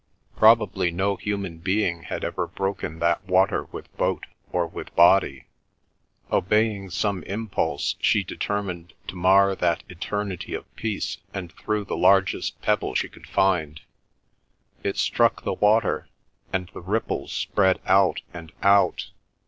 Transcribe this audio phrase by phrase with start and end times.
[0.35, 5.45] Probably no human being had ever broken that water with boat or with body.
[6.31, 12.59] Obeying some impulse, she determined to mar that eternity of peace, and threw the largest
[12.63, 13.81] pebble she could find.
[14.81, 16.09] It struck the water,
[16.51, 19.11] and the ripples spread out and out.